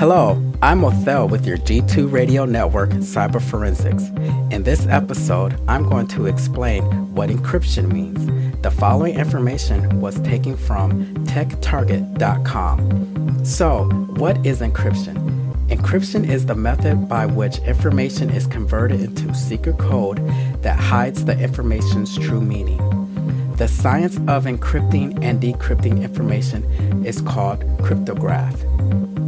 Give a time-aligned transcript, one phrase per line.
[0.00, 4.04] Hello, I'm Othel with your G2 Radio Network Cyber Forensics.
[4.50, 6.82] In this episode, I'm going to explain
[7.14, 8.24] what encryption means.
[8.62, 12.14] The following information was taken from techtarget.com.
[13.44, 13.84] So,
[14.16, 15.18] what is encryption?
[15.66, 20.26] Encryption is the method by which information is converted into secret code
[20.62, 22.78] that hides the information's true meaning.
[23.56, 28.58] The science of encrypting and decrypting information is called cryptograph.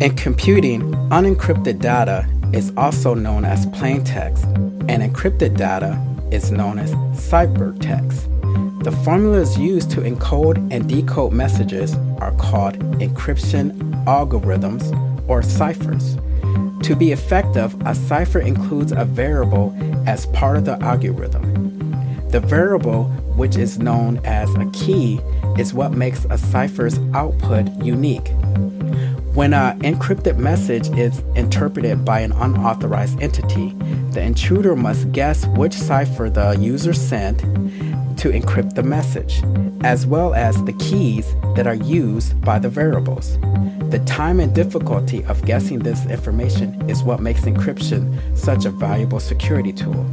[0.00, 5.98] In computing, unencrypted data is also known as plain text, and encrypted data
[6.32, 8.82] is known as ciphertext.
[8.82, 14.84] The formulas used to encode and decode messages are called encryption algorithms
[15.28, 16.16] or ciphers.
[16.86, 19.74] To be effective, a cipher includes a variable
[20.06, 22.28] as part of the algorithm.
[22.30, 23.04] The variable,
[23.36, 25.20] which is known as a key,
[25.56, 28.32] is what makes a cipher's output unique.
[29.34, 33.70] When an encrypted message is interpreted by an unauthorized entity,
[34.12, 37.40] the intruder must guess which cipher the user sent
[38.18, 39.42] to encrypt the message,
[39.82, 43.36] as well as the keys that are used by the variables.
[43.90, 49.18] The time and difficulty of guessing this information is what makes encryption such a valuable
[49.18, 50.06] security tool.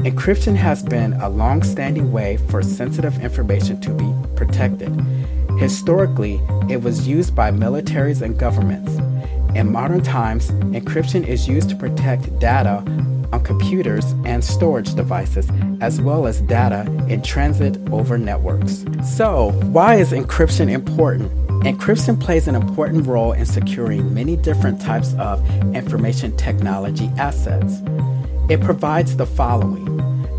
[0.00, 4.88] Encryption has been a long standing way for sensitive information to be protected.
[5.60, 8.92] Historically, it was used by militaries and governments.
[9.54, 12.78] In modern times, encryption is used to protect data
[13.30, 15.50] on computers and storage devices,
[15.82, 18.86] as well as data in transit over networks.
[19.04, 21.30] So, why is encryption important?
[21.62, 27.82] Encryption plays an important role in securing many different types of information technology assets.
[28.48, 29.84] It provides the following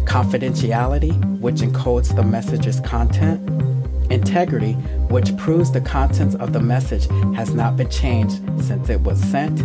[0.05, 3.39] confidentiality, which encodes the message's content,
[4.11, 4.73] integrity,
[5.09, 9.61] which proves the contents of the message has not been changed since it was sent,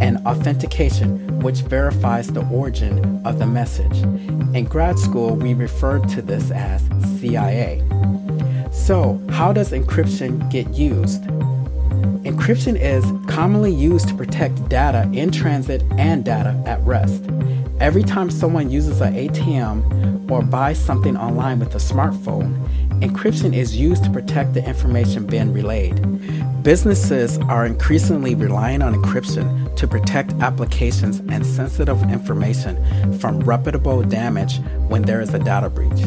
[0.00, 3.98] and authentication, which verifies the origin of the message.
[4.54, 6.82] In grad school, we referred to this as
[7.20, 7.82] CIA.
[8.72, 11.22] So, how does encryption get used?
[12.24, 17.24] Encryption is commonly used to protect data in transit and data at rest.
[17.82, 22.54] Every time someone uses an ATM or buys something online with a smartphone,
[23.00, 26.00] encryption is used to protect the information being relayed.
[26.62, 32.78] Businesses are increasingly relying on encryption to protect applications and sensitive information
[33.18, 36.04] from reputable damage when there is a data breach.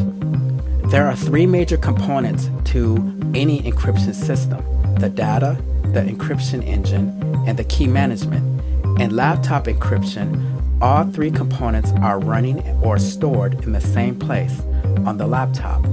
[0.91, 2.95] There are three major components to
[3.35, 4.63] any encryption system
[4.95, 7.09] the data, the encryption engine,
[7.45, 8.61] and the key management.
[8.97, 10.54] In laptop encryption,
[10.85, 14.59] all three components are running or stored in the same place
[15.03, 15.84] on the laptop.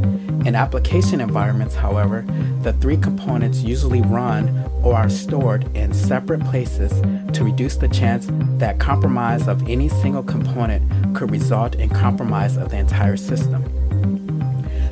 [0.45, 2.27] In application environments, however,
[2.61, 4.51] the three components usually run
[4.83, 6.93] or are stored in separate places
[7.33, 8.27] to reduce the chance
[8.59, 13.65] that compromise of any single component could result in compromise of the entire system.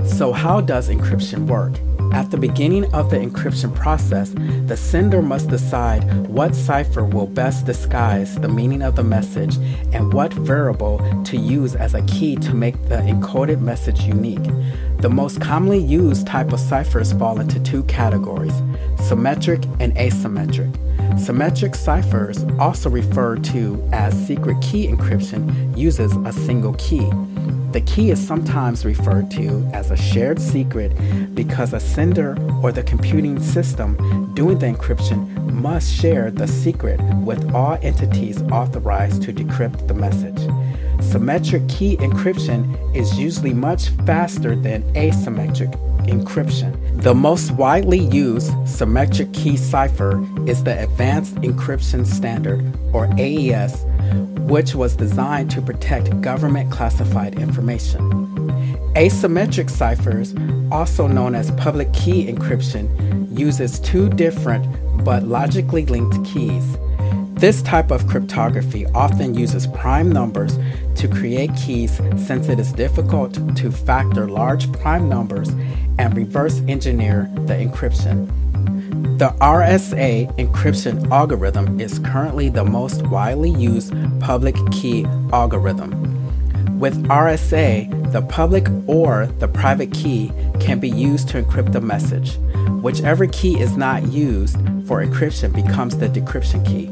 [0.07, 1.75] So, how does encryption work?
[2.13, 4.35] At the beginning of the encryption process,
[4.67, 9.57] the sender must decide what cipher will best disguise the meaning of the message
[9.93, 14.43] and what variable to use as a key to make the encoded message unique.
[14.99, 18.55] The most commonly used type of ciphers fall into two categories
[19.01, 20.77] symmetric and asymmetric.
[21.19, 27.11] Symmetric ciphers, also referred to as secret key encryption, uses a single key.
[27.73, 30.93] The key is sometimes referred to as a shared secret
[31.35, 37.55] because a sender or the computing system doing the encryption must share the secret with
[37.55, 40.41] all entities authorized to decrypt the message.
[41.01, 45.73] Symmetric key encryption is usually much faster than asymmetric
[46.07, 47.03] encryption.
[47.03, 52.63] The most widely used symmetric key cipher is the Advanced Encryption Standard,
[52.93, 53.85] or AES,
[54.51, 58.03] which was designed to protect government classified information.
[58.97, 60.35] Asymmetric ciphers,
[60.73, 62.89] also known as public key encryption,
[63.39, 64.67] uses two different
[65.05, 66.77] but logically linked keys.
[67.35, 70.59] This type of cryptography often uses prime numbers
[70.97, 75.49] to create keys since it is difficult to factor large prime numbers
[75.99, 78.29] and reverse engineer the encryption.
[79.21, 85.91] The RSA encryption algorithm is currently the most widely used public key algorithm.
[86.81, 92.39] With RSA, the public or the private key can be used to encrypt a message.
[92.81, 94.57] Whichever key is not used
[94.87, 96.89] for encryption becomes the decryption key.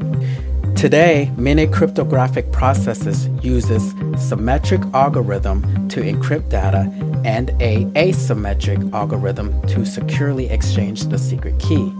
[0.75, 6.93] Today, many cryptographic processes uses symmetric algorithm to encrypt data
[7.25, 11.93] and a asymmetric algorithm to securely exchange the secret key.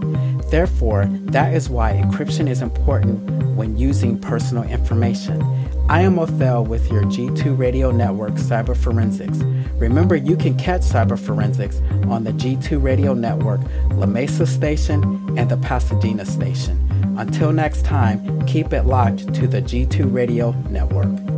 [0.50, 5.42] Therefore, that is why encryption is important when using personal information.
[5.88, 9.38] I am Othel with your G2 Radio Network Cyber Forensics.
[9.74, 13.60] Remember, you can catch Cyber Forensics on the G2 Radio Network,
[13.92, 15.02] La Mesa Station,
[15.36, 16.86] and the Pasadena Station.
[17.18, 21.29] Until next time, keep it locked to the G2 Radio Network.